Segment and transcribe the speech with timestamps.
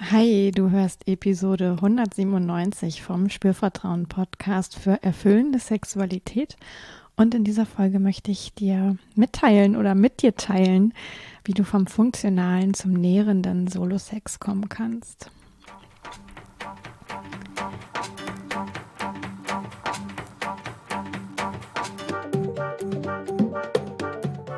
[0.00, 6.56] Hi, du hörst Episode 197 vom Spürvertrauen Podcast für erfüllende Sexualität.
[7.16, 10.94] Und in dieser Folge möchte ich dir mitteilen oder mit dir teilen,
[11.44, 15.32] wie du vom funktionalen zum nährenden Solo-Sex kommen kannst.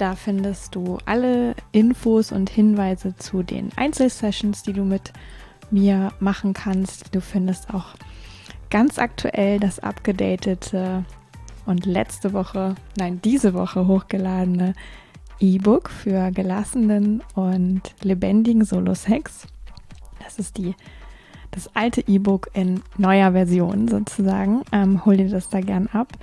[0.00, 5.12] Da findest du alle Infos und Hinweise zu den Einzelsessions, die du mit
[5.70, 7.14] mir machen kannst.
[7.14, 7.96] Du findest auch
[8.70, 11.04] ganz aktuell das abgedatete
[11.66, 14.72] und letzte Woche, nein, diese Woche hochgeladene
[15.38, 19.48] E-Book für gelassenen und lebendigen Solo-Sex.
[20.24, 20.74] Das ist die,
[21.50, 24.62] das alte E-Book in neuer Version sozusagen.
[24.72, 26.16] Ähm, hol dir das da gern ab.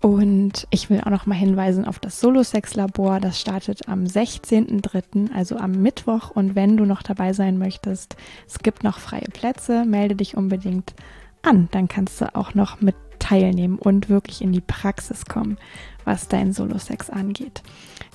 [0.00, 3.20] Und ich will auch noch mal hinweisen auf das Solo-Sex-Labor.
[3.20, 6.30] Das startet am 16.03., also am Mittwoch.
[6.30, 10.94] Und wenn du noch dabei sein möchtest, es gibt noch freie Plätze, melde dich unbedingt
[11.42, 11.68] an.
[11.72, 15.58] Dann kannst du auch noch mit teilnehmen und wirklich in die Praxis kommen,
[16.04, 17.62] was dein Solo-Sex angeht.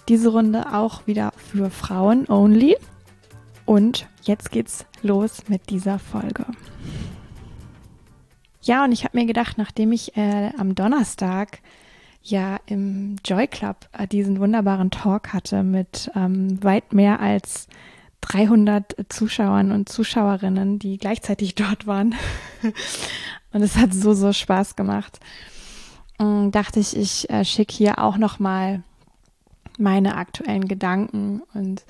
[0.09, 2.75] Diese Runde auch wieder für Frauen only.
[3.65, 6.45] Und jetzt geht's los mit dieser Folge.
[8.65, 11.59] Ja, und ich habe mir gedacht, nachdem ich äh, am Donnerstag
[12.23, 17.67] ja im Joy Club äh, diesen wunderbaren Talk hatte mit ähm, weit mehr als
[18.21, 22.15] 300 Zuschauern und Zuschauerinnen, die gleichzeitig dort waren.
[23.53, 25.19] und es hat so, so Spaß gemacht.
[26.17, 28.81] Und dachte ich, ich äh, schicke hier auch noch mal
[29.77, 31.85] meine aktuellen Gedanken und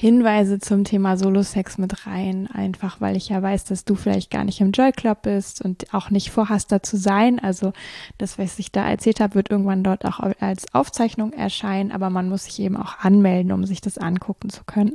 [0.00, 4.44] Hinweise zum Thema Solo-Sex mit rein, einfach weil ich ja weiß, dass du vielleicht gar
[4.44, 7.40] nicht im Joy Club bist und auch nicht vorhast, da zu sein.
[7.40, 7.72] Also
[8.16, 12.28] das, was ich da erzählt habe, wird irgendwann dort auch als Aufzeichnung erscheinen, aber man
[12.28, 14.94] muss sich eben auch anmelden, um sich das angucken zu können.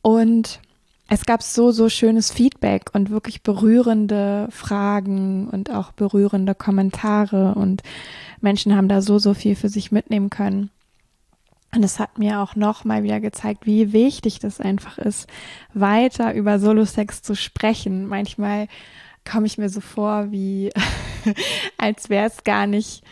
[0.00, 0.60] Und
[1.08, 7.82] es gab so, so schönes Feedback und wirklich berührende Fragen und auch berührende Kommentare und
[8.40, 10.70] Menschen haben da so, so viel für sich mitnehmen können.
[11.74, 15.28] Und es hat mir auch noch mal wieder gezeigt, wie wichtig das einfach ist,
[15.72, 18.06] weiter über Solo-Sex zu sprechen.
[18.06, 18.68] Manchmal
[19.28, 20.70] komme ich mir so vor, wie
[21.78, 23.02] als wäre es gar nicht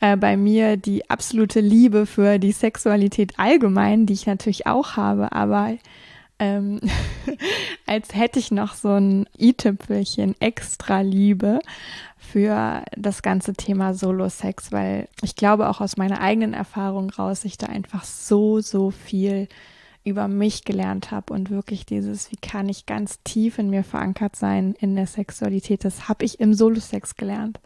[0.00, 5.32] äh, bei mir die absolute Liebe für die Sexualität allgemein, die ich natürlich auch habe,
[5.32, 5.76] aber
[6.38, 6.80] ähm,
[7.86, 11.60] als hätte ich noch so ein i-Tüpfelchen extra Liebe
[12.16, 17.58] für das ganze Thema Solo-Sex, weil ich glaube auch aus meiner eigenen Erfahrung raus, ich
[17.58, 19.48] da einfach so, so viel
[20.04, 24.36] über mich gelernt habe und wirklich dieses, wie kann ich ganz tief in mir verankert
[24.36, 27.60] sein in der Sexualität, das habe ich im Solo-Sex gelernt.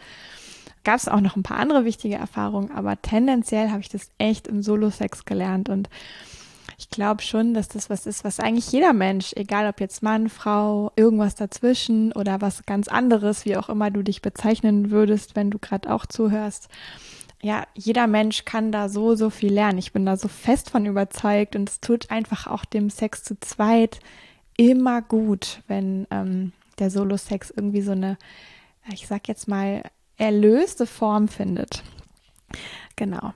[0.84, 4.48] Gab es auch noch ein paar andere wichtige Erfahrungen, aber tendenziell habe ich das echt
[4.48, 5.88] im Solo-Sex gelernt und
[6.82, 10.28] ich glaube schon, dass das was ist, was eigentlich jeder Mensch, egal ob jetzt Mann,
[10.28, 15.52] Frau, irgendwas dazwischen oder was ganz anderes, wie auch immer du dich bezeichnen würdest, wenn
[15.52, 16.68] du gerade auch zuhörst.
[17.40, 19.78] Ja, jeder Mensch kann da so, so viel lernen.
[19.78, 23.38] Ich bin da so fest von überzeugt und es tut einfach auch dem Sex zu
[23.38, 24.00] zweit
[24.56, 26.50] immer gut, wenn ähm,
[26.80, 28.18] der Solo-Sex irgendwie so eine,
[28.92, 29.84] ich sag jetzt mal,
[30.16, 31.84] erlöste Form findet.
[32.96, 33.32] Genau.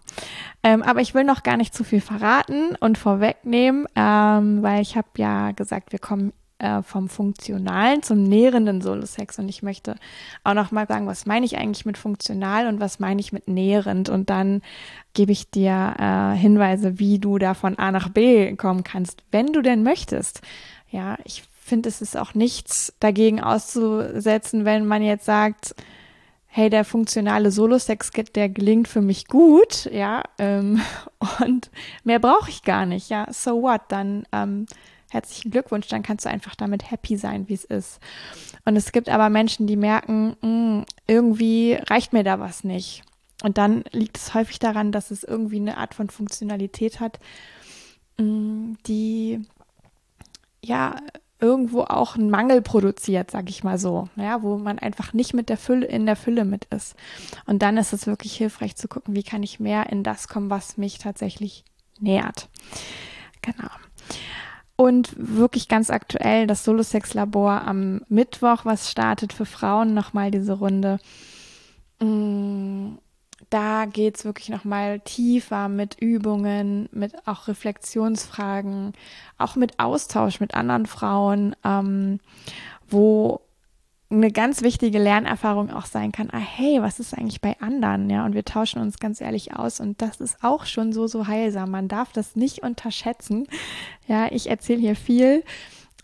[0.67, 4.97] Ähm, aber ich will noch gar nicht zu viel verraten und vorwegnehmen, ähm, weil ich
[4.97, 9.95] habe ja gesagt, wir kommen äh, vom funktionalen zum nährenden Solo-Sex und ich möchte
[10.43, 13.47] auch noch mal sagen, was meine ich eigentlich mit funktional und was meine ich mit
[13.47, 14.61] nährend und dann
[15.15, 19.53] gebe ich dir äh, Hinweise, wie du da von A nach B kommen kannst, wenn
[19.53, 20.41] du denn möchtest.
[20.91, 25.77] Ja, ich finde, es ist auch nichts dagegen auszusetzen, wenn man jetzt sagt,
[26.49, 30.81] hey, der funktionale Solo-Sex, der gelingt für mich gut, ja, ähm,
[31.45, 31.71] und
[32.05, 34.67] mehr brauche ich gar nicht, ja, so what, dann ähm,
[35.11, 38.01] herzlichen Glückwunsch, dann kannst du einfach damit happy sein, wie es ist.
[38.65, 43.03] Und es gibt aber Menschen, die merken, mh, hm, irgendwie reicht mir da was nicht.
[43.43, 47.19] Und dann liegt es häufig daran, dass es irgendwie eine Art von Funktionalität hat,
[48.19, 49.41] mh, hm, die
[50.65, 50.97] ja
[51.41, 55.49] irgendwo auch einen Mangel produziert, sag ich mal so, ja, wo man einfach nicht mit
[55.49, 56.97] der Fülle in der Fülle mit ist.
[57.47, 60.51] Und dann ist es wirklich hilfreich zu gucken, wie kann ich mehr in das kommen,
[60.51, 61.65] was mich tatsächlich
[62.01, 62.49] nährt.
[63.43, 63.71] Genau.
[64.77, 70.99] Und wirklich ganz aktuell das Solo-Sex-Labor am Mittwoch, was startet für Frauen nochmal diese Runde.
[71.99, 72.97] Mm,
[73.51, 78.93] da geht es wirklich nochmal tiefer mit Übungen, mit auch Reflexionsfragen,
[79.39, 82.21] auch mit Austausch mit anderen Frauen, ähm,
[82.89, 83.41] wo
[84.09, 88.25] eine ganz wichtige Lernerfahrung auch sein kann, ah hey, was ist eigentlich bei anderen, ja,
[88.25, 91.73] und wir tauschen uns ganz ehrlich aus und das ist auch schon so, so heilsam,
[91.73, 93.49] man darf das nicht unterschätzen,
[94.07, 95.43] ja, ich erzähle hier viel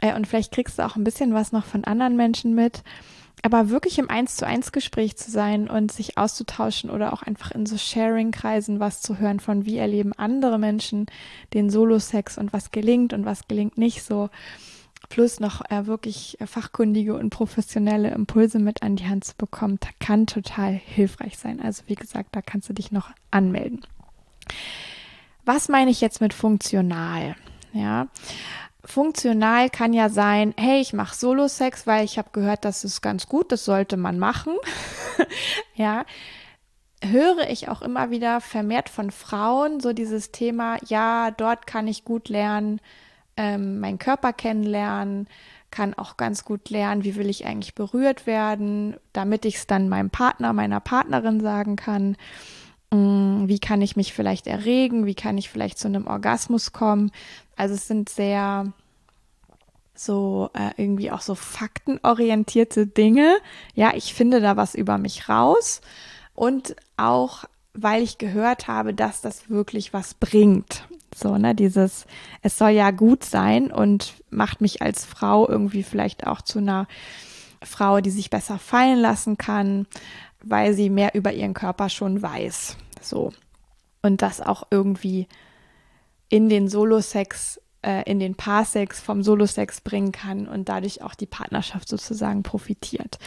[0.00, 2.82] äh, und vielleicht kriegst du auch ein bisschen was noch von anderen Menschen mit,
[3.42, 7.50] aber wirklich im Eins zu eins Gespräch zu sein und sich auszutauschen oder auch einfach
[7.50, 11.06] in so Sharing-Kreisen was zu hören von wie erleben andere Menschen
[11.52, 14.30] den Solo-Sex und was gelingt und was gelingt nicht so,
[15.08, 20.26] plus noch äh, wirklich fachkundige und professionelle Impulse mit an die Hand zu bekommen, kann
[20.26, 21.60] total hilfreich sein.
[21.60, 23.82] Also wie gesagt, da kannst du dich noch anmelden.
[25.44, 27.34] Was meine ich jetzt mit funktional?
[27.72, 28.08] Ja,
[28.84, 33.28] funktional kann ja sein, hey, ich mache Solo-Sex, weil ich habe gehört, das ist ganz
[33.28, 34.54] gut, das sollte man machen.
[35.74, 36.04] ja,
[37.02, 42.04] höre ich auch immer wieder vermehrt von Frauen so dieses Thema, ja, dort kann ich
[42.04, 42.80] gut lernen,
[43.36, 45.28] ähm, meinen Körper kennenlernen,
[45.70, 49.88] kann auch ganz gut lernen, wie will ich eigentlich berührt werden, damit ich es dann
[49.88, 52.16] meinem Partner, meiner Partnerin sagen kann.
[52.90, 55.06] Mm, wie kann ich mich vielleicht erregen?
[55.06, 57.10] Wie kann ich vielleicht zu einem Orgasmus kommen?
[57.62, 58.72] Also es sind sehr
[59.94, 63.36] so äh, irgendwie auch so faktenorientierte Dinge.
[63.76, 65.80] Ja, ich finde da was über mich raus
[66.34, 70.88] und auch weil ich gehört habe, dass das wirklich was bringt.
[71.14, 72.06] So, ne, dieses,
[72.42, 76.88] es soll ja gut sein und macht mich als Frau irgendwie vielleicht auch zu einer
[77.62, 79.86] Frau, die sich besser fallen lassen kann,
[80.42, 82.76] weil sie mehr über ihren Körper schon weiß.
[83.00, 83.32] So.
[84.02, 85.28] Und das auch irgendwie
[86.32, 91.26] in den Solo-Sex, äh, in den Paarsex vom Solo-Sex bringen kann und dadurch auch die
[91.26, 93.18] Partnerschaft sozusagen profitiert.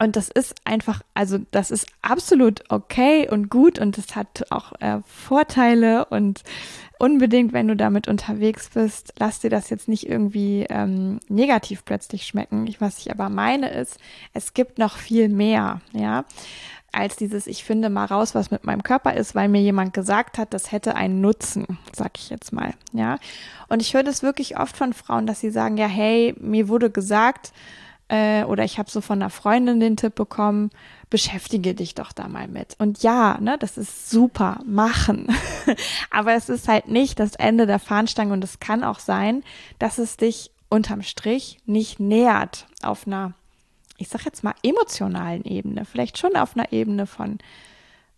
[0.00, 4.72] Und das ist einfach, also das ist absolut okay und gut und es hat auch
[4.80, 6.42] äh, Vorteile und
[6.98, 12.26] unbedingt, wenn du damit unterwegs bist, lass dir das jetzt nicht irgendwie ähm, negativ plötzlich
[12.26, 12.66] schmecken.
[12.66, 13.98] Ich, was ich aber meine ist,
[14.32, 16.24] es gibt noch viel mehr, ja,
[16.92, 20.38] als dieses, ich finde mal raus, was mit meinem Körper ist, weil mir jemand gesagt
[20.38, 23.18] hat, das hätte einen Nutzen, sag ich jetzt mal, ja.
[23.68, 26.90] Und ich höre das wirklich oft von Frauen, dass sie sagen, ja, hey, mir wurde
[26.90, 27.52] gesagt,
[28.08, 30.70] äh, oder ich habe so von einer Freundin den Tipp bekommen,
[31.10, 32.74] beschäftige dich doch da mal mit.
[32.78, 35.28] Und ja, ne, das ist super, machen.
[36.10, 39.44] Aber es ist halt nicht das Ende der Fahnenstange und es kann auch sein,
[39.78, 43.34] dass es dich unterm Strich nicht nähert auf einer,
[43.98, 45.84] ich sag jetzt mal, emotionalen Ebene.
[45.84, 47.38] Vielleicht schon auf einer Ebene von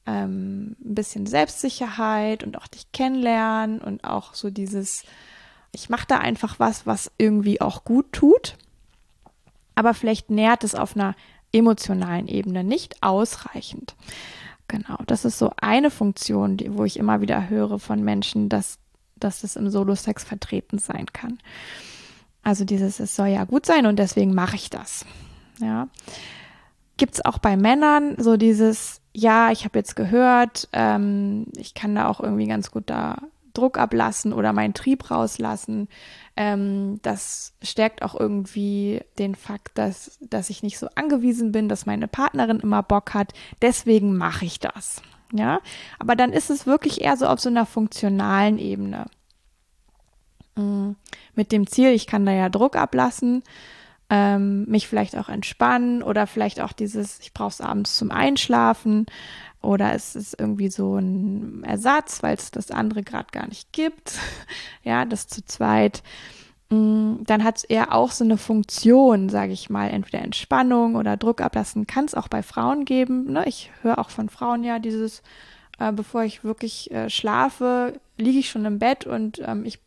[0.06, 5.03] ähm, ein bisschen Selbstsicherheit und auch dich kennenlernen und auch so dieses,
[5.73, 8.56] ich mache da einfach was, was irgendwie auch gut tut
[9.81, 11.15] aber vielleicht nährt es auf einer
[11.53, 13.94] emotionalen Ebene nicht ausreichend.
[14.69, 18.79] Genau, das ist so eine Funktion, die, wo ich immer wieder höre von Menschen, dass,
[19.17, 21.38] dass es im Solo-Sex vertreten sein kann.
[22.43, 25.06] Also dieses, es soll ja gut sein und deswegen mache ich das.
[25.61, 25.89] Ja.
[26.97, 31.95] Gibt es auch bei Männern so dieses, ja, ich habe jetzt gehört, ähm, ich kann
[31.95, 33.17] da auch irgendwie ganz gut da
[33.55, 35.89] Druck ablassen oder meinen Trieb rauslassen.
[36.37, 41.87] Ähm, das stärkt auch irgendwie den Fakt, dass, dass ich nicht so angewiesen bin, dass
[41.87, 43.33] meine Partnerin immer Bock hat.
[43.62, 45.02] Deswegen mache ich das.
[45.33, 45.61] Ja,
[45.99, 49.07] aber dann ist es wirklich eher so auf so einer funktionalen Ebene.
[50.57, 50.97] Mhm.
[51.35, 53.43] Mit dem Ziel, ich kann da ja Druck ablassen,
[54.11, 59.07] ähm, mich vielleicht auch entspannen oder vielleicht auch dieses, ich brauche es abends zum Einschlafen.
[59.62, 64.19] Oder es ist irgendwie so ein Ersatz, weil es das andere gerade gar nicht gibt.
[64.83, 66.02] ja, das zu zweit.
[66.71, 71.17] Mm, dann hat es eher auch so eine Funktion, sage ich mal, entweder Entspannung oder
[71.17, 71.87] Druck ablassen.
[71.87, 73.33] Kann es auch bei Frauen geben.
[73.33, 73.45] Ne?
[73.47, 75.23] Ich höre auch von Frauen ja dieses,
[75.79, 79.79] äh, bevor ich wirklich äh, schlafe, liege ich schon im Bett und ähm, ich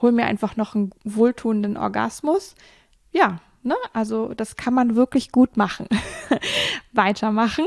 [0.00, 2.54] hole mir einfach noch einen wohltuenden Orgasmus.
[3.12, 3.76] Ja, Ne?
[3.92, 5.86] Also das kann man wirklich gut machen.
[6.92, 7.64] Weitermachen.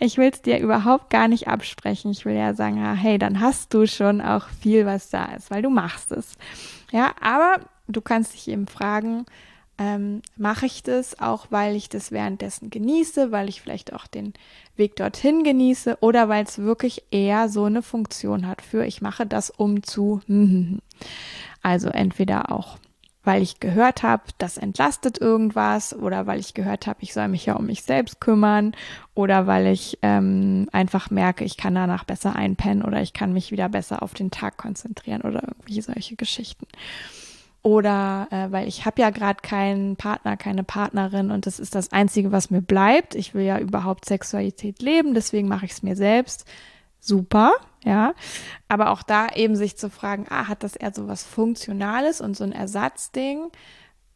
[0.00, 2.10] Ich will es dir überhaupt gar nicht absprechen.
[2.10, 5.50] Ich will ja sagen, ah, hey, dann hast du schon auch viel, was da ist,
[5.50, 6.34] weil du machst es.
[6.90, 9.24] Ja, aber du kannst dich eben fragen,
[9.78, 14.34] ähm, mache ich das auch, weil ich das währenddessen genieße, weil ich vielleicht auch den
[14.76, 19.26] Weg dorthin genieße oder weil es wirklich eher so eine Funktion hat für ich mache
[19.26, 20.20] das um zu.
[21.62, 22.78] Also entweder auch
[23.30, 27.46] weil ich gehört habe, das entlastet irgendwas oder weil ich gehört habe, ich soll mich
[27.46, 28.74] ja um mich selbst kümmern
[29.14, 33.52] oder weil ich ähm, einfach merke, ich kann danach besser einpennen oder ich kann mich
[33.52, 36.66] wieder besser auf den Tag konzentrieren oder irgendwie solche Geschichten.
[37.62, 41.92] oder äh, weil ich habe ja gerade keinen Partner, keine Partnerin und das ist das
[41.92, 43.14] Einzige, was mir bleibt.
[43.14, 46.46] Ich will ja überhaupt Sexualität leben, deswegen mache ich es mir selbst.
[46.98, 47.52] Super,
[47.84, 48.14] ja.
[48.68, 52.36] Aber auch da eben sich zu fragen, ah, hat das eher so was Funktionales und
[52.36, 53.50] so ein Ersatzding?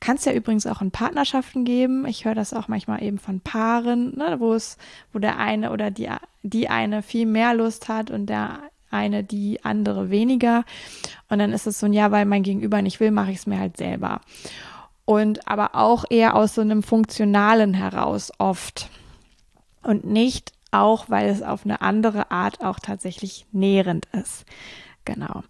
[0.00, 2.06] Kann es ja übrigens auch in Partnerschaften geben.
[2.06, 4.76] Ich höre das auch manchmal eben von Paaren, ne, wo es,
[5.12, 6.10] wo der eine oder die,
[6.42, 8.58] die eine viel mehr Lust hat und der
[8.90, 10.64] eine die andere weniger.
[11.28, 13.46] Und dann ist es so ein Ja, weil mein Gegenüber nicht will, mache ich es
[13.46, 14.20] mir halt selber.
[15.04, 18.88] Und aber auch eher aus so einem Funktionalen heraus oft.
[19.82, 24.44] Und nicht auch, weil es auf eine andere Art auch tatsächlich nährend ist.
[25.04, 25.42] Genau.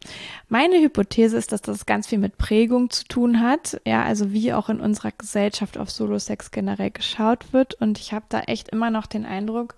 [0.48, 3.80] Meine Hypothese ist, dass das ganz viel mit Prägung zu tun hat.
[3.86, 7.74] Ja, also wie auch in unserer Gesellschaft auf Solo-Sex generell geschaut wird.
[7.74, 9.76] Und ich habe da echt immer noch den Eindruck,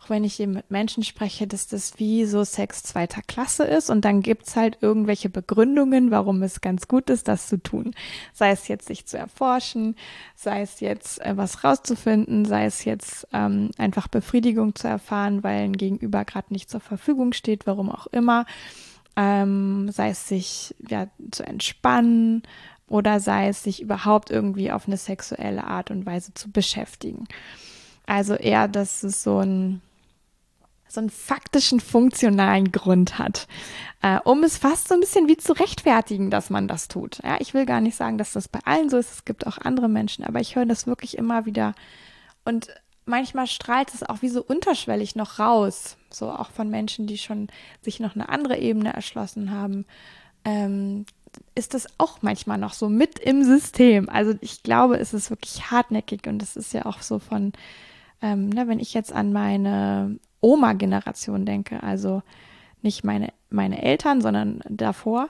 [0.00, 3.90] auch wenn ich eben mit Menschen spreche, dass das wie so Sex zweiter Klasse ist
[3.90, 7.92] und dann gibt's halt irgendwelche Begründungen, warum es ganz gut ist, das zu tun.
[8.32, 9.96] Sei es jetzt sich zu erforschen,
[10.34, 15.64] sei es jetzt äh, was rauszufinden, sei es jetzt ähm, einfach Befriedigung zu erfahren, weil
[15.64, 18.46] ein Gegenüber gerade nicht zur Verfügung steht, warum auch immer.
[19.16, 22.42] Ähm, sei es sich ja zu entspannen
[22.86, 27.26] oder sei es sich überhaupt irgendwie auf eine sexuelle Art und Weise zu beschäftigen.
[28.06, 29.82] Also eher, dass es so ein
[30.88, 33.48] so einen faktischen, funktionalen Grund hat,
[34.02, 37.20] äh, um es fast so ein bisschen wie zu rechtfertigen, dass man das tut.
[37.24, 39.12] Ja, ich will gar nicht sagen, dass das bei allen so ist.
[39.12, 41.74] Es gibt auch andere Menschen, aber ich höre das wirklich immer wieder.
[42.44, 42.68] Und
[43.04, 47.48] manchmal strahlt es auch wie so unterschwellig noch raus, so auch von Menschen, die schon
[47.82, 49.86] sich noch eine andere Ebene erschlossen haben.
[50.44, 51.04] Ähm,
[51.54, 54.08] ist das auch manchmal noch so mit im System.
[54.08, 57.52] Also ich glaube, es ist wirklich hartnäckig und es ist ja auch so von,
[58.26, 62.22] ähm, ne, wenn ich jetzt an meine Oma-Generation denke, also
[62.82, 65.28] nicht meine, meine Eltern, sondern davor,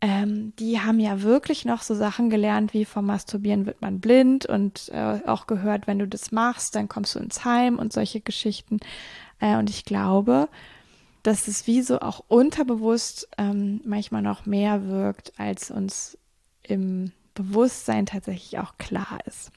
[0.00, 4.46] ähm, die haben ja wirklich noch so Sachen gelernt, wie vom Masturbieren wird man blind
[4.46, 8.20] und äh, auch gehört, wenn du das machst, dann kommst du ins Heim und solche
[8.20, 8.78] Geschichten.
[9.40, 10.48] Äh, und ich glaube,
[11.22, 16.16] dass es wie so auch unterbewusst ähm, manchmal noch mehr wirkt, als uns
[16.62, 19.50] im Bewusstsein tatsächlich auch klar ist.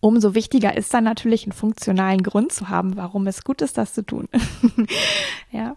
[0.00, 3.94] Umso wichtiger ist dann natürlich einen funktionalen Grund zu haben, warum es gut ist, das
[3.94, 4.28] zu tun.
[5.50, 5.76] ja.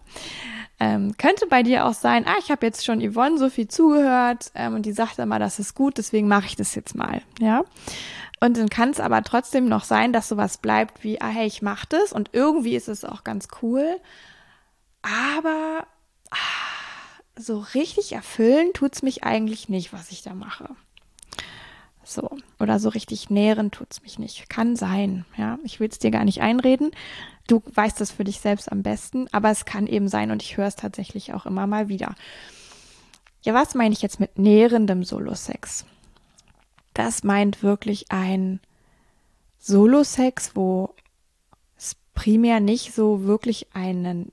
[0.78, 4.50] Ähm, könnte bei dir auch sein, ah, ich habe jetzt schon Yvonne so viel zugehört
[4.54, 7.22] ähm, und die sagt immer, das ist gut, deswegen mache ich das jetzt mal.
[7.40, 7.64] Ja.
[8.40, 11.62] Und dann kann es aber trotzdem noch sein, dass sowas bleibt wie, ah, hey, ich
[11.62, 14.00] mache das und irgendwie ist es auch ganz cool.
[15.02, 15.86] Aber
[16.30, 16.36] ah,
[17.36, 20.68] so richtig erfüllen tut's mich eigentlich nicht, was ich da mache.
[22.12, 22.30] So.
[22.60, 24.48] Oder so richtig nähren tut's mich nicht.
[24.48, 25.24] Kann sein.
[25.36, 25.58] Ja.
[25.64, 26.90] Ich will es dir gar nicht einreden.
[27.46, 30.56] Du weißt es für dich selbst am besten, aber es kann eben sein und ich
[30.56, 32.14] höre es tatsächlich auch immer mal wieder.
[33.42, 35.84] Ja, was meine ich jetzt mit nährendem Solo-Sex?
[36.94, 38.60] Das meint wirklich ein
[39.58, 40.94] Solo-Sex, wo
[41.76, 44.30] es primär nicht so wirklich einen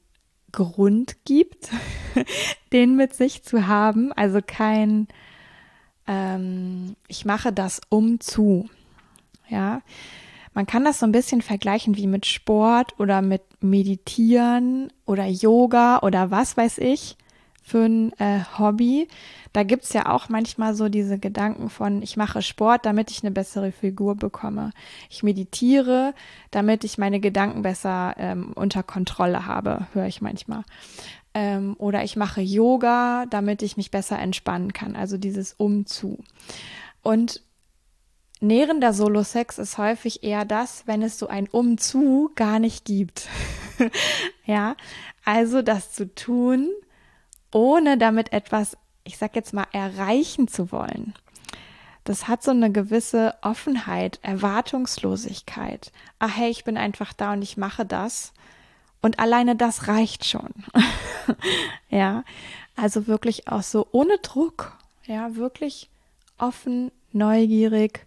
[0.51, 1.69] Grund gibt,
[2.71, 4.12] den mit sich zu haben.
[4.13, 5.07] Also kein
[6.10, 8.68] ähm, ich mache das um zu.
[9.48, 9.82] Ja,
[10.54, 16.00] man kann das so ein bisschen vergleichen wie mit Sport oder mit Meditieren oder Yoga
[16.00, 17.16] oder was weiß ich
[17.63, 19.08] für ein äh, Hobby.
[19.54, 23.32] Da gibt's ja auch manchmal so diese Gedanken von, ich mache Sport, damit ich eine
[23.32, 24.72] bessere Figur bekomme.
[25.10, 26.13] Ich meditiere,
[26.51, 30.63] damit ich meine Gedanken besser ähm, unter Kontrolle habe, höre ich manchmal.
[31.39, 34.98] Ähm, oder ich mache Yoga, damit ich mich besser entspannen kann.
[34.98, 36.17] Also dieses Umzu.
[37.01, 37.41] Und
[38.41, 43.29] nährender Solo-Sex ist häufig eher das, wenn es so ein Umzu gar nicht gibt.
[44.46, 44.75] ja,
[45.24, 46.67] also das zu tun,
[47.53, 51.13] ohne damit etwas, ich sag jetzt mal, erreichen zu wollen.
[52.03, 55.93] Das hat so eine gewisse Offenheit, Erwartungslosigkeit.
[56.19, 58.34] Ach hey, ich bin einfach da und ich mache das.
[59.01, 60.50] Und alleine das reicht schon.
[61.89, 62.24] ja,
[62.75, 64.77] also wirklich auch so ohne Druck.
[65.06, 65.89] Ja, wirklich
[66.38, 68.06] offen, neugierig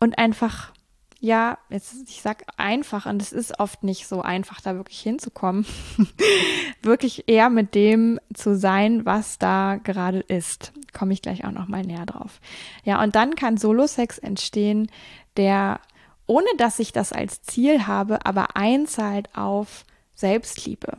[0.00, 0.72] und einfach,
[1.20, 5.66] ja, jetzt, ich sag einfach, und es ist oft nicht so einfach, da wirklich hinzukommen.
[6.82, 10.72] wirklich eher mit dem zu sein, was da gerade ist.
[10.96, 12.40] Komme ich gleich auch nochmal näher drauf.
[12.84, 14.90] Ja, und dann kann Solo-Sex entstehen,
[15.36, 15.80] der,
[16.26, 19.84] ohne dass ich das als Ziel habe, aber einzahlt auf
[20.18, 20.98] Selbstliebe,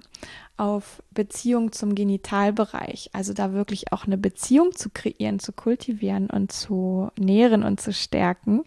[0.57, 6.51] auf Beziehung zum Genitalbereich, also da wirklich auch eine Beziehung zu kreieren, zu kultivieren und
[6.51, 8.63] zu nähren und zu stärken,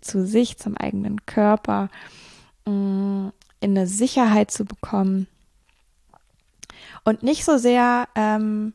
[0.00, 1.90] zu sich, zum eigenen Körper,
[2.66, 3.28] mm,
[3.60, 5.26] in eine Sicherheit zu bekommen.
[7.04, 8.74] Und nicht so sehr ähm,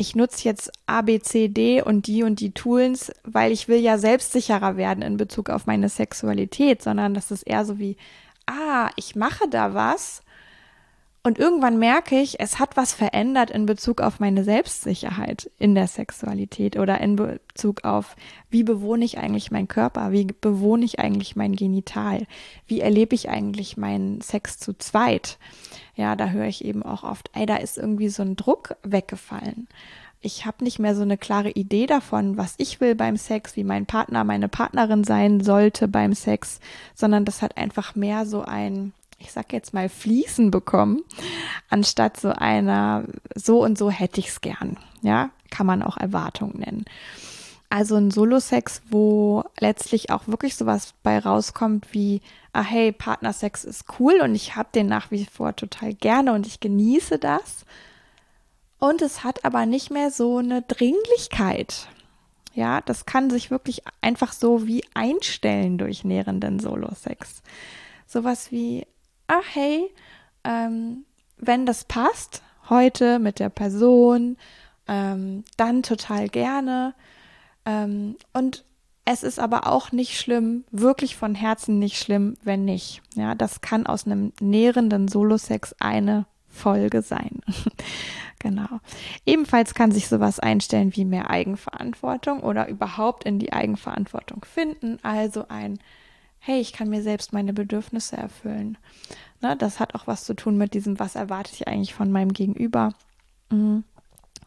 [0.00, 3.80] ich nutze jetzt A, B, C, D und die und die Tools, weil ich will
[3.80, 7.98] ja selbstsicherer werden in Bezug auf meine Sexualität, sondern das ist eher so wie,
[8.50, 10.22] ah, ich mache da was
[11.22, 15.86] und irgendwann merke ich, es hat was verändert in Bezug auf meine Selbstsicherheit in der
[15.86, 18.16] Sexualität oder in Bezug auf,
[18.48, 22.26] wie bewohne ich eigentlich meinen Körper, wie bewohne ich eigentlich mein Genital,
[22.66, 25.38] wie erlebe ich eigentlich meinen Sex zu zweit.
[25.94, 29.68] Ja, da höre ich eben auch oft, ey, da ist irgendwie so ein Druck weggefallen.
[30.22, 33.64] Ich habe nicht mehr so eine klare Idee davon, was ich will beim Sex, wie
[33.64, 36.60] mein Partner, meine Partnerin sein sollte beim Sex,
[36.94, 41.02] sondern das hat einfach mehr so ein ich sag jetzt mal, Fließen bekommen,
[41.68, 44.78] anstatt so einer, so und so hätte ich es gern.
[45.02, 46.84] Ja, kann man auch Erwartung nennen.
[47.68, 52.20] Also ein Solo-Sex, wo letztlich auch wirklich sowas bei rauskommt wie,
[52.52, 56.46] ah hey, Partnersex ist cool und ich habe den nach wie vor total gerne und
[56.46, 57.64] ich genieße das.
[58.80, 61.86] Und es hat aber nicht mehr so eine Dringlichkeit.
[62.54, 67.42] Ja, das kann sich wirklich einfach so wie einstellen durch nährenden Solo-Sex.
[68.06, 68.86] Sowas wie,
[69.28, 69.88] ah hey,
[70.42, 71.04] ähm,
[71.36, 74.36] wenn das passt, heute mit der Person,
[74.88, 76.94] ähm, dann total gerne.
[77.66, 78.64] Ähm, und
[79.04, 83.02] es ist aber auch nicht schlimm, wirklich von Herzen nicht schlimm, wenn nicht.
[83.14, 87.40] Ja, das kann aus einem nährenden Solo-Sex eine Folge sein.
[88.38, 88.80] genau.
[89.24, 94.98] Ebenfalls kann sich sowas einstellen wie mehr Eigenverantwortung oder überhaupt in die Eigenverantwortung finden.
[95.02, 95.78] Also ein
[96.40, 98.78] hey, ich kann mir selbst meine Bedürfnisse erfüllen.
[99.40, 102.32] Ne, das hat auch was zu tun mit diesem, was erwarte ich eigentlich von meinem
[102.32, 102.94] Gegenüber.
[103.50, 103.84] Mhm.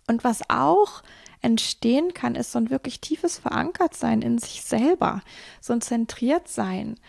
[0.08, 1.04] Und was auch
[1.42, 5.22] entstehen kann, ist so ein wirklich tiefes Verankertsein in sich selber,
[5.62, 7.00] so ein zentriert sein.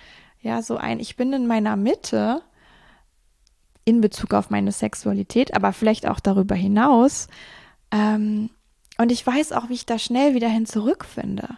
[0.41, 2.43] Ja, so ein, ich bin in meiner Mitte
[3.85, 7.29] in Bezug auf meine Sexualität, aber vielleicht auch darüber hinaus.
[7.91, 8.51] Ähm,
[8.99, 11.49] und ich weiß auch, wie ich da schnell wieder hin zurückfinde.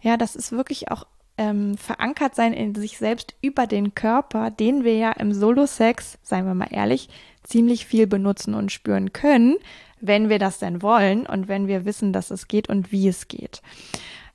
[0.00, 4.84] Ja, das ist wirklich auch ähm, verankert sein in sich selbst über den Körper, den
[4.84, 7.08] wir ja im Solo-Sex, seien wir mal ehrlich,
[7.42, 9.56] ziemlich viel benutzen und spüren können,
[10.00, 13.28] wenn wir das denn wollen und wenn wir wissen, dass es geht und wie es
[13.28, 13.62] geht.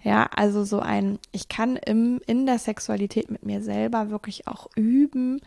[0.02, 4.70] Ja, also so ein, ich kann im, in der Sexualität mit mir selber wirklich auch
[4.76, 5.42] üben,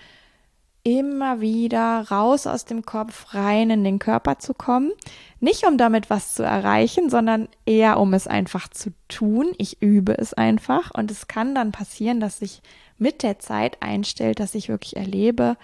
[0.84, 4.90] immer wieder raus aus dem Kopf rein in den Körper zu kommen.
[5.38, 9.52] Nicht um damit was zu erreichen, sondern eher um es einfach zu tun.
[9.58, 12.62] Ich übe es einfach und es kann dann passieren, dass sich
[12.98, 15.56] mit der Zeit einstellt, dass ich wirklich erlebe,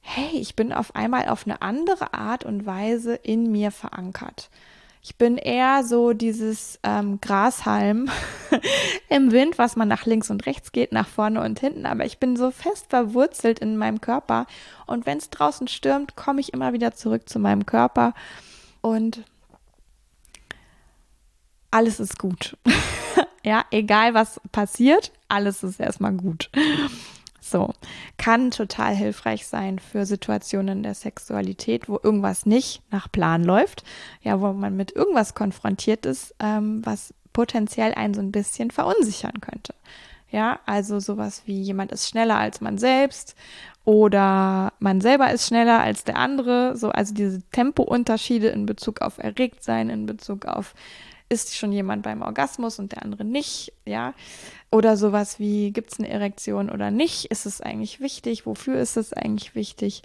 [0.00, 4.50] hey, ich bin auf einmal auf eine andere Art und Weise in mir verankert.
[5.08, 8.10] Ich bin eher so dieses ähm, Grashalm
[9.08, 11.86] im Wind, was man nach links und rechts geht, nach vorne und hinten.
[11.86, 14.48] Aber ich bin so fest verwurzelt in meinem Körper.
[14.84, 18.14] Und wenn es draußen stürmt, komme ich immer wieder zurück zu meinem Körper.
[18.80, 19.22] Und
[21.70, 22.56] alles ist gut.
[23.44, 26.50] ja, egal was passiert, alles ist erstmal gut.
[27.48, 27.72] So,
[28.16, 33.84] kann total hilfreich sein für Situationen der Sexualität, wo irgendwas nicht nach Plan läuft,
[34.20, 39.40] ja, wo man mit irgendwas konfrontiert ist, ähm, was potenziell einen so ein bisschen verunsichern
[39.40, 39.74] könnte.
[40.28, 43.36] Ja, also sowas wie jemand ist schneller als man selbst
[43.84, 46.76] oder man selber ist schneller als der andere.
[46.76, 50.74] So, also diese Tempounterschiede in Bezug auf Erregtsein, in Bezug auf
[51.28, 54.14] ist schon jemand beim Orgasmus und der andere nicht, ja.
[54.70, 57.26] Oder sowas wie, gibt es eine Erektion oder nicht?
[57.26, 58.46] Ist es eigentlich wichtig?
[58.46, 60.02] Wofür ist es eigentlich wichtig?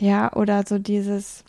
[0.00, 1.44] Ja, oder so dieses,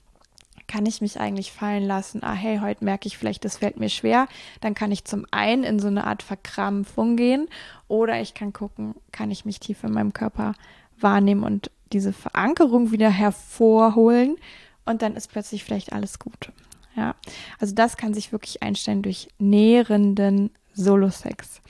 [0.67, 2.23] kann ich mich eigentlich fallen lassen?
[2.23, 4.27] Ah, hey, heute merke ich vielleicht, das fällt mir schwer.
[4.61, 7.47] Dann kann ich zum einen in so eine Art Verkrampfung gehen
[7.87, 10.53] oder ich kann gucken, kann ich mich tief in meinem Körper
[10.99, 14.37] wahrnehmen und diese Verankerung wieder hervorholen
[14.85, 16.51] und dann ist plötzlich vielleicht alles gut.
[16.95, 17.15] Ja,
[17.59, 21.61] also das kann sich wirklich einstellen durch nährenden Solo-Sex.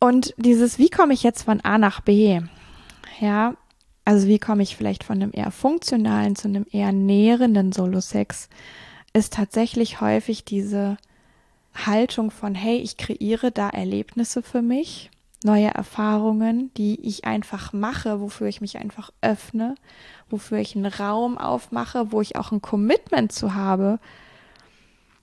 [0.00, 2.40] Und dieses, wie komme ich jetzt von A nach B?
[3.20, 3.54] Ja,
[4.06, 8.48] also wie komme ich vielleicht von einem eher funktionalen zu einem eher nährenden Solo-Sex,
[9.12, 10.96] ist tatsächlich häufig diese
[11.74, 15.10] Haltung von, hey, ich kreiere da Erlebnisse für mich,
[15.44, 19.74] neue Erfahrungen, die ich einfach mache, wofür ich mich einfach öffne,
[20.28, 23.98] wofür ich einen Raum aufmache, wo ich auch ein Commitment zu habe.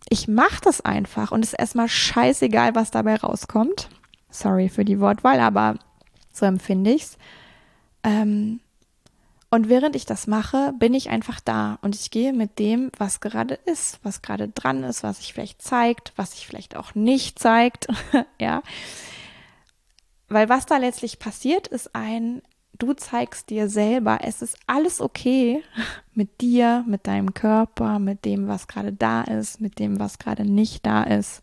[0.10, 3.90] Ich mache das einfach und es ist erstmal scheißegal, was dabei rauskommt.
[4.30, 5.76] Sorry für die Wortwahl, aber
[6.32, 7.18] so empfinde ich's.
[8.04, 8.60] Ähm,
[9.50, 13.22] und während ich das mache, bin ich einfach da und ich gehe mit dem, was
[13.22, 17.40] gerade ist, was gerade dran ist, was sich vielleicht zeigt, was sich vielleicht auch nicht
[17.40, 17.88] zeigt,
[18.40, 18.62] ja.
[20.28, 22.42] Weil was da letztlich passiert, ist ein
[22.78, 25.64] du zeigst dir selber, es ist alles okay
[26.14, 30.46] mit dir, mit deinem Körper, mit dem, was gerade da ist, mit dem, was gerade
[30.46, 31.42] nicht da ist.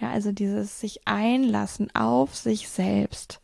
[0.00, 3.40] Ja, also dieses sich einlassen auf sich selbst.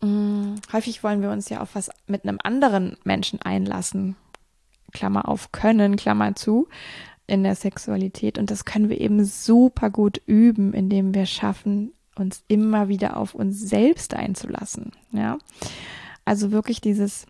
[0.00, 4.16] Hm, häufig wollen wir uns ja auf was mit einem anderen Menschen einlassen.
[4.92, 6.68] Klammer auf können, Klammer zu,
[7.26, 8.38] in der Sexualität.
[8.38, 13.34] Und das können wir eben super gut üben, indem wir schaffen, uns immer wieder auf
[13.34, 14.92] uns selbst einzulassen.
[15.12, 15.38] Ja,
[16.24, 17.26] also wirklich dieses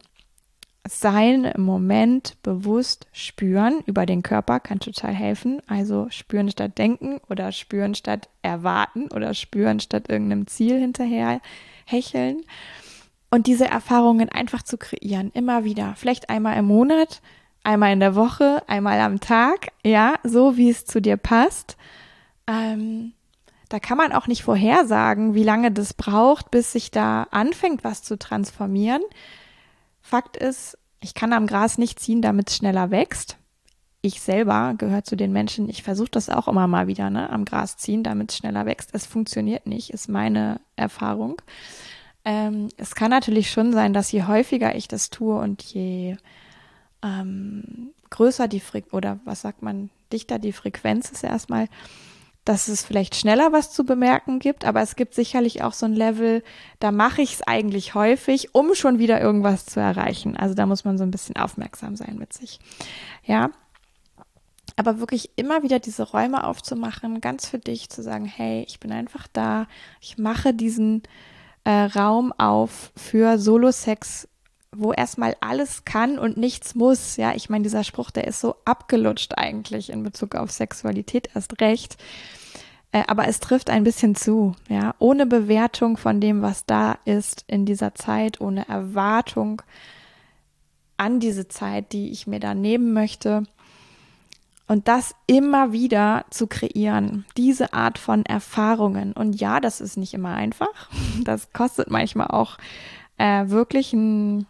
[0.88, 5.60] Sein im Moment bewusst spüren über den Körper kann total helfen.
[5.66, 11.40] Also spüren statt denken oder spüren statt erwarten oder spüren statt irgendeinem Ziel hinterher
[11.84, 12.42] hecheln.
[13.30, 17.20] Und diese Erfahrungen einfach zu kreieren, immer wieder, vielleicht einmal im Monat,
[17.62, 21.76] einmal in der Woche, einmal am Tag, ja, so wie es zu dir passt.
[22.46, 23.12] Ähm,
[23.68, 28.02] da kann man auch nicht vorhersagen, wie lange das braucht, bis sich da anfängt, was
[28.02, 29.02] zu transformieren.
[30.08, 33.36] Fakt ist, ich kann am Gras nicht ziehen, damit es schneller wächst.
[34.00, 37.44] Ich selber gehöre zu den Menschen, ich versuche das auch immer mal wieder, ne, am
[37.44, 38.90] Gras ziehen, damit es schneller wächst.
[38.94, 41.42] Es funktioniert nicht, ist meine Erfahrung.
[42.24, 46.16] Ähm, es kann natürlich schon sein, dass je häufiger ich das tue und je
[47.02, 51.68] ähm, größer die Frequenz, oder was sagt man, dichter die Frequenz ist erstmal,
[52.48, 55.92] dass es vielleicht schneller was zu bemerken gibt, aber es gibt sicherlich auch so ein
[55.92, 56.42] Level,
[56.80, 60.34] da mache ich es eigentlich häufig, um schon wieder irgendwas zu erreichen.
[60.34, 62.58] Also da muss man so ein bisschen aufmerksam sein mit sich.
[63.22, 63.50] Ja.
[64.76, 68.92] Aber wirklich immer wieder diese Räume aufzumachen, ganz für dich zu sagen, hey, ich bin
[68.92, 69.66] einfach da,
[70.00, 71.02] ich mache diesen
[71.64, 74.26] äh, Raum auf für Solo-Sex
[74.70, 77.16] wo erstmal alles kann und nichts muss.
[77.16, 81.60] Ja, ich meine, dieser Spruch, der ist so abgelutscht eigentlich in Bezug auf Sexualität erst
[81.60, 81.96] recht.
[82.92, 87.44] Äh, aber es trifft ein bisschen zu, ja, ohne Bewertung von dem, was da ist
[87.46, 89.62] in dieser Zeit, ohne Erwartung
[90.96, 93.44] an diese Zeit, die ich mir da nehmen möchte.
[94.66, 99.12] Und das immer wieder zu kreieren, diese Art von Erfahrungen.
[99.14, 100.90] Und ja, das ist nicht immer einfach.
[101.24, 102.58] Das kostet manchmal auch
[103.18, 104.46] äh, wirklich ein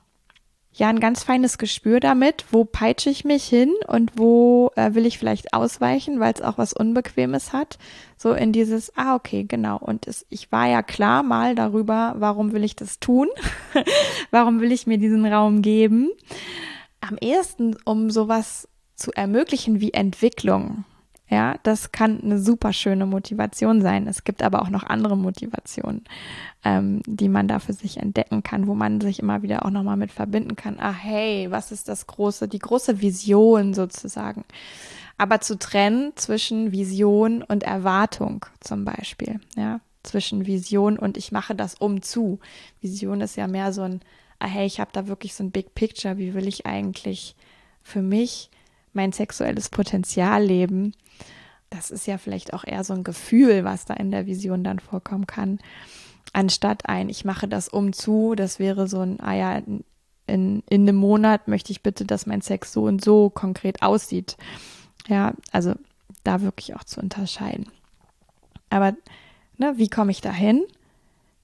[0.79, 5.07] ja ein ganz feines Gespür damit, wo peitsche ich mich hin und wo äh, will
[5.07, 7.79] ich vielleicht ausweichen, weil es auch was Unbequemes hat.
[8.18, 9.78] So in dieses, ah, okay, genau.
[9.78, 13.28] Und es, ich war ja klar mal darüber, warum will ich das tun?
[14.33, 16.11] warum will ich mir diesen Raum geben?
[17.00, 20.85] Am ehesten, um sowas zu ermöglichen wie Entwicklung.
[21.31, 24.07] Ja, das kann eine super schöne Motivation sein.
[24.09, 26.04] Es gibt aber auch noch andere Motivationen,
[26.64, 29.98] ähm, die man da für sich entdecken kann, wo man sich immer wieder auch nochmal
[29.98, 30.78] mit verbinden kann.
[30.81, 34.44] Ah, hey, was ist das große, die große Vision sozusagen?
[35.18, 41.54] Aber zu trennen zwischen Vision und Erwartung zum Beispiel, ja, zwischen Vision und ich mache
[41.54, 42.38] das um zu.
[42.81, 44.00] Vision ist ja mehr so ein,
[44.38, 46.16] ah, hey, ich habe da wirklich so ein Big Picture.
[46.18, 47.35] Wie will ich eigentlich
[47.83, 48.48] für mich
[48.92, 50.94] mein sexuelles Potenzial leben?
[51.70, 54.78] das ist ja vielleicht auch eher so ein Gefühl, was da in der Vision dann
[54.78, 55.59] vorkommen kann,
[56.33, 59.62] anstatt ein, ich mache das um zu, das wäre so ein, ah ja,
[60.26, 64.37] in, in einem Monat möchte ich bitte, dass mein Sex so und so konkret aussieht.
[65.09, 65.75] Ja, also
[66.23, 67.66] da wirklich auch zu unterscheiden.
[68.71, 68.94] Aber
[69.57, 70.64] ne, wie komme ich dahin?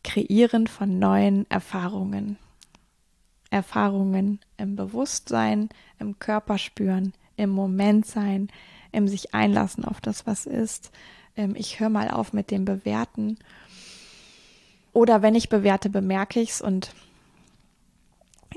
[0.02, 2.38] Kreieren von neuen Erfahrungen.
[3.50, 8.48] Erfahrungen im Bewusstsein, im Körper spüren, im Moment sein,
[8.92, 10.90] ähm, sich einlassen auf das, was ist.
[11.36, 13.38] Ähm, ich höre mal auf mit dem Bewerten.
[14.92, 16.94] Oder wenn ich bewerte, bemerke ich es und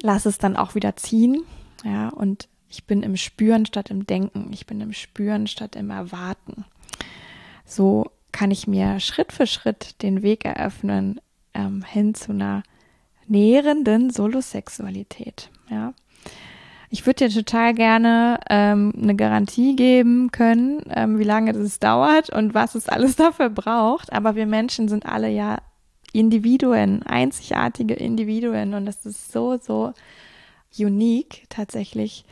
[0.02, 1.44] lasse es dann auch wieder ziehen.
[1.84, 4.50] Ja, und ich bin im Spüren statt im Denken.
[4.52, 6.66] Ich bin im Spüren statt im Erwarten.
[7.66, 11.20] So kann ich mir Schritt für Schritt den Weg eröffnen
[11.54, 12.64] ähm, hin zu einer
[13.28, 15.50] nährenden Solosexualität.
[15.70, 15.94] Ja.
[16.90, 22.30] Ich würde dir total gerne ähm, eine Garantie geben können, ähm, wie lange das dauert
[22.30, 24.14] und was es alles dafür braucht.
[24.14, 25.58] Aber wir Menschen sind alle ja
[26.14, 29.94] Individuen, einzigartige Individuen und das ist so, so
[30.80, 32.26] unique tatsächlich,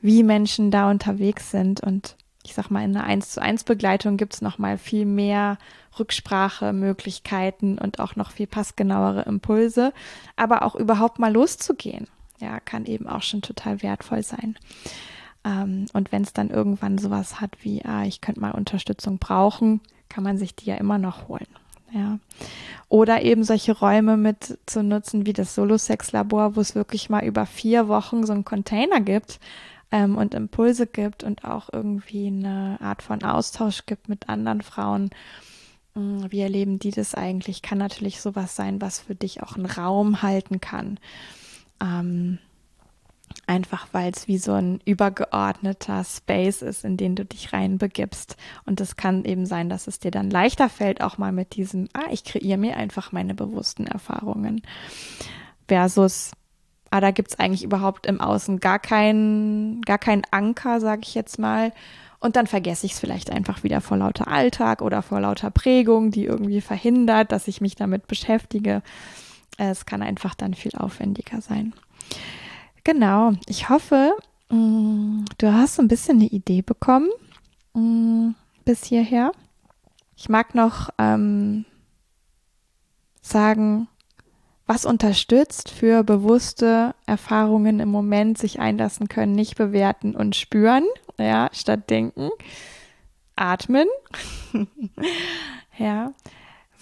[0.00, 1.80] wie Menschen da unterwegs sind.
[1.80, 5.58] Und ich sag mal, in einer 1 zu 1 Begleitung gibt es nochmal viel mehr
[5.98, 9.92] Rücksprachemöglichkeiten und auch noch viel passgenauere Impulse,
[10.36, 12.08] aber auch überhaupt mal loszugehen
[12.42, 14.58] ja, kann eben auch schon total wertvoll sein.
[15.44, 19.80] Ähm, und wenn es dann irgendwann sowas hat wie, ah, ich könnte mal Unterstützung brauchen,
[20.08, 21.46] kann man sich die ja immer noch holen.
[21.92, 22.18] Ja.
[22.88, 27.46] Oder eben solche Räume mit zu nutzen wie das Solo-Sex-Labor, wo es wirklich mal über
[27.46, 29.40] vier Wochen so einen Container gibt
[29.90, 35.10] ähm, und Impulse gibt und auch irgendwie eine Art von Austausch gibt mit anderen Frauen
[35.94, 37.62] Hm, wie erleben die das eigentlich?
[37.62, 40.98] Kann natürlich sowas sein, was für dich auch einen Raum halten kann.
[41.80, 42.38] Ähm,
[43.52, 48.36] einfach weil es wie so ein übergeordneter Space ist, in den du dich reinbegibst.
[48.64, 51.88] Und es kann eben sein, dass es dir dann leichter fällt, auch mal mit diesem,
[51.92, 54.62] ah, ich kreiere mir einfach meine bewussten Erfahrungen.
[55.68, 56.32] Versus,
[56.90, 61.14] ah, da gibt es eigentlich überhaupt im Außen gar keinen, gar keinen Anker, sage ich
[61.14, 61.72] jetzt mal.
[62.20, 66.10] Und dann vergesse ich es vielleicht einfach wieder vor lauter Alltag oder vor lauter Prägung,
[66.10, 68.80] die irgendwie verhindert, dass ich mich damit beschäftige.
[69.58, 71.74] Es kann einfach dann viel aufwendiger sein.
[72.84, 74.12] Genau, ich hoffe,
[74.50, 77.10] mm, du hast so ein bisschen eine Idee bekommen
[77.74, 78.30] mm,
[78.64, 79.32] bis hierher.
[80.16, 81.64] Ich mag noch ähm,
[83.20, 83.88] sagen,
[84.66, 90.84] was unterstützt für bewusste Erfahrungen im Moment sich einlassen können, nicht bewerten und spüren,
[91.18, 92.30] ja, statt denken.
[93.36, 93.88] Atmen,
[95.78, 96.12] ja,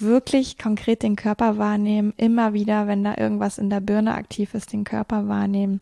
[0.00, 4.72] wirklich konkret den Körper wahrnehmen, immer wieder, wenn da irgendwas in der Birne aktiv ist,
[4.72, 5.80] den Körper wahrnehmen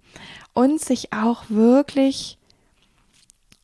[0.55, 2.39] und sich auch wirklich,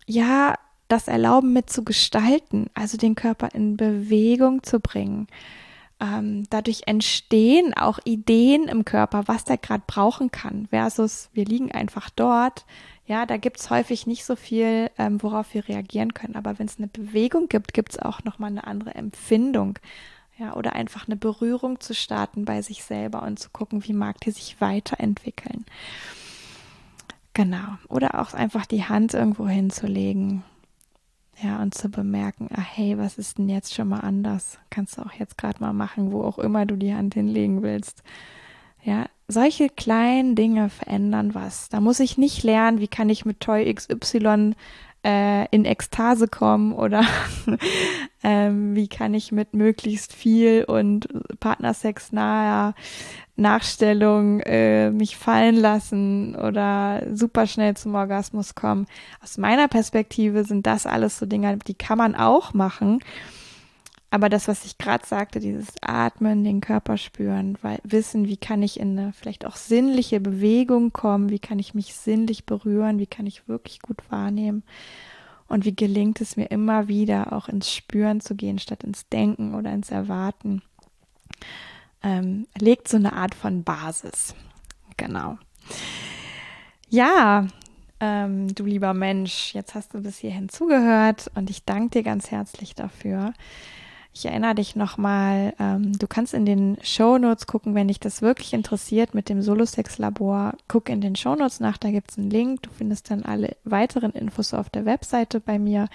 [0.06, 0.54] ja,
[0.88, 5.26] das erlauben mit zu gestalten, also den Körper in Bewegung zu bringen.
[6.00, 11.72] Ähm, dadurch entstehen auch Ideen im Körper, was der gerade brauchen kann, versus wir liegen
[11.72, 12.66] einfach dort.
[13.06, 16.36] Ja, da gibt es häufig nicht so viel, ähm, worauf wir reagieren können.
[16.36, 19.78] Aber wenn es eine Bewegung gibt, gibt es auch nochmal eine andere Empfindung.
[20.36, 24.20] Ja, oder einfach eine Berührung zu starten bei sich selber und zu gucken, wie mag
[24.20, 25.64] die sich weiterentwickeln.
[27.34, 27.78] Genau.
[27.88, 30.42] Oder auch einfach die Hand irgendwo hinzulegen.
[31.42, 34.58] Ja, und zu bemerken, ah, hey, was ist denn jetzt schon mal anders?
[34.70, 38.02] Kannst du auch jetzt gerade mal machen, wo auch immer du die Hand hinlegen willst.
[38.82, 41.68] Ja, solche kleinen Dinge verändern was.
[41.68, 44.54] Da muss ich nicht lernen, wie kann ich mit Toy XY
[45.04, 47.04] äh, in Ekstase kommen oder
[48.22, 51.08] ähm, wie kann ich mit möglichst viel und
[51.40, 52.74] Partnersex naher
[53.36, 58.86] Nachstellung äh, mich fallen lassen oder super schnell zum Orgasmus kommen.
[59.22, 63.00] Aus meiner Perspektive sind das alles so Dinge, die kann man auch machen.
[64.14, 68.62] Aber das, was ich gerade sagte, dieses Atmen, den Körper spüren, weil wissen, wie kann
[68.62, 73.08] ich in eine vielleicht auch sinnliche Bewegung kommen, wie kann ich mich sinnlich berühren, wie
[73.08, 74.62] kann ich wirklich gut wahrnehmen
[75.48, 79.52] und wie gelingt es mir immer wieder auch ins Spüren zu gehen, statt ins Denken
[79.56, 80.62] oder ins Erwarten,
[82.04, 84.36] ähm, legt so eine Art von Basis.
[84.96, 85.38] Genau.
[86.88, 87.48] Ja,
[87.98, 92.30] ähm, du lieber Mensch, jetzt hast du bis hierhin zugehört und ich danke dir ganz
[92.30, 93.34] herzlich dafür.
[94.16, 98.22] Ich erinnere dich nochmal, ähm, du kannst in den Show Notes gucken, wenn dich das
[98.22, 100.54] wirklich interessiert mit dem Solosex-Labor.
[100.68, 102.62] Guck in den Show Notes nach, da gibt es einen Link.
[102.62, 105.88] Du findest dann alle weiteren Infos auf der Webseite bei mir.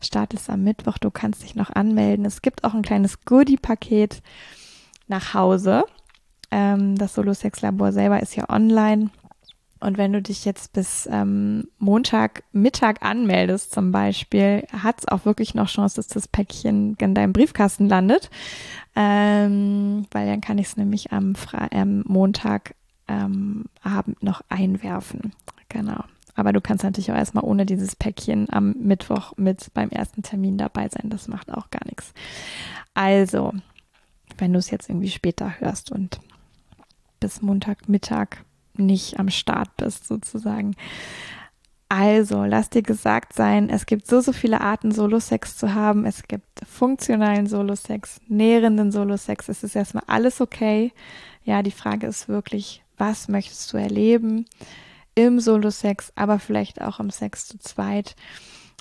[0.00, 2.24] Start ist am Mittwoch, du kannst dich noch anmelden.
[2.24, 4.22] Es gibt auch ein kleines Goodie-Paket
[5.06, 5.84] nach Hause.
[6.50, 9.10] Ähm, das Solosex-Labor selber ist ja online.
[9.86, 15.54] Und wenn du dich jetzt bis ähm, Montagmittag anmeldest zum Beispiel, hat es auch wirklich
[15.54, 18.28] noch Chance, dass das Päckchen in deinem Briefkasten landet.
[18.96, 23.68] Ähm, weil dann kann ich es nämlich am Fre ähm, Montagabend
[24.22, 25.32] noch einwerfen.
[25.68, 26.02] Genau.
[26.34, 30.58] Aber du kannst natürlich auch erstmal ohne dieses Päckchen am Mittwoch mit beim ersten Termin
[30.58, 31.10] dabei sein.
[31.10, 32.12] Das macht auch gar nichts.
[32.94, 33.52] Also,
[34.36, 36.18] wenn du es jetzt irgendwie später hörst und
[37.20, 38.38] bis Montagmittag
[38.78, 40.74] nicht am Start bist, sozusagen.
[41.88, 46.04] Also, lass dir gesagt sein, es gibt so, so viele Arten, Solo-Sex zu haben.
[46.04, 49.48] Es gibt funktionalen Solo-Sex, nährenden Solo-Sex.
[49.48, 50.92] Es ist erstmal alles okay.
[51.44, 54.46] Ja, die Frage ist wirklich, was möchtest du erleben
[55.14, 58.16] im Solo-Sex, aber vielleicht auch im Sex zu zweit?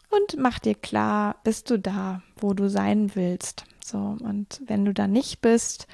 [0.10, 3.66] Und mach dir klar, bist du da, wo du sein willst?
[3.84, 5.88] So, und wenn du da nicht bist,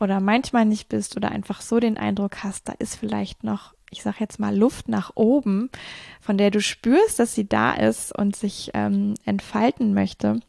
[0.00, 4.02] oder manchmal nicht bist oder einfach so den Eindruck hast, da ist vielleicht noch, ich
[4.02, 5.70] sag jetzt mal, Luft nach oben,
[6.20, 10.40] von der du spürst, dass sie da ist und sich ähm, entfalten möchte,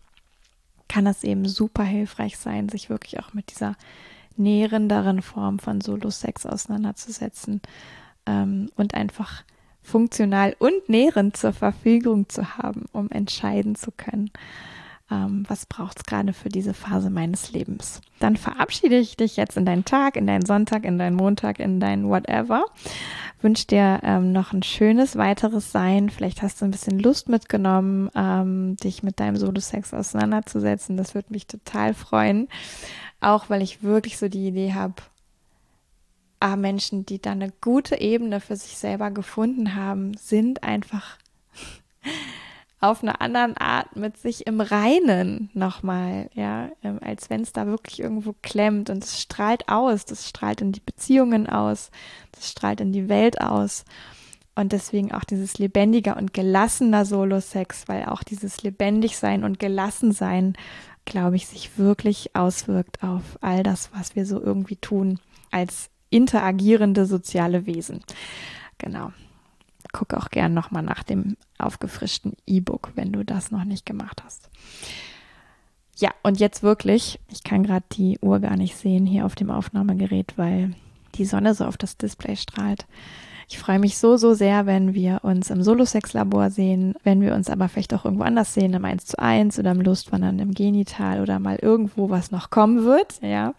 [0.88, 3.75] kann das eben super hilfreich sein, sich wirklich auch mit dieser
[4.35, 7.62] nährenderen Form von Solo-Sex auseinanderzusetzen
[8.25, 9.43] ähm, und einfach
[9.81, 14.31] funktional und nährend zur Verfügung zu haben, um entscheiden zu können
[15.12, 18.02] ähm, was braucht es gerade für diese Phase meines Lebens.
[18.19, 21.80] Dann verabschiede ich dich jetzt in deinen Tag, in deinen Sonntag, in deinen Montag, in
[21.80, 22.65] dein Whatever.
[23.41, 26.10] Wünsche dir ähm, noch ein schönes weiteres Sein.
[26.10, 30.98] Vielleicht hast du ein bisschen Lust mitgenommen, ähm, dich mit deinem Solo-Sex auseinanderzusetzen.
[30.98, 32.48] Das würde mich total freuen.
[33.22, 34.95] Auch weil ich wirklich so die Idee habe,
[36.39, 41.17] ah, Menschen, die da eine gute Ebene für sich selber gefunden haben, sind einfach
[42.82, 47.68] auf eine anderen Art mit sich im Reinen nochmal, ja, ähm, als wenn es da
[47.68, 51.92] wirklich irgendwo klemmt und es strahlt aus, das strahlt in die Beziehungen aus,
[52.32, 53.84] das strahlt in die Welt aus.
[54.56, 60.12] Und deswegen auch dieses lebendiger und gelassener Solo-Sex, weil auch dieses lebendig sein und gelassen
[60.12, 60.58] sein,
[61.06, 65.20] glaube ich, sich wirklich auswirkt auf all das, was wir so irgendwie tun
[65.52, 68.02] als interagierende soziale Wesen.
[68.78, 69.12] Genau
[69.91, 74.49] guck auch gern nochmal nach dem aufgefrischten E-Book, wenn du das noch nicht gemacht hast.
[75.97, 79.52] Ja, und jetzt wirklich, ich kann gerade die Uhr gar nicht sehen hier auf dem
[79.52, 80.71] Aufnahmegerät, weil
[81.15, 82.86] die Sonne so auf das Display strahlt.
[83.49, 87.49] Ich freue mich so, so sehr, wenn wir uns im Solo-Sex-Labor sehen, wenn wir uns
[87.49, 91.19] aber vielleicht auch irgendwo anders sehen, im 1 zu 1 oder im Lustwandern im Genital
[91.19, 93.56] oder mal irgendwo, was noch kommen wird, ja.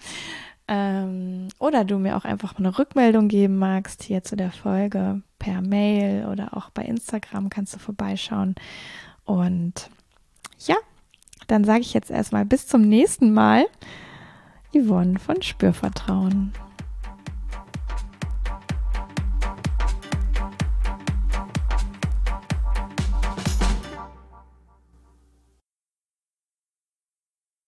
[0.72, 5.62] Ähm, oder du mir auch einfach eine Rückmeldung geben magst hier zu der Folge per
[5.62, 8.54] Mail oder auch bei Instagram kannst du vorbeischauen.
[9.24, 9.90] Und
[10.58, 10.76] ja,
[11.48, 13.66] dann sage ich jetzt erstmal bis zum nächsten Mal.
[14.72, 16.52] Yvonne von Spürvertrauen.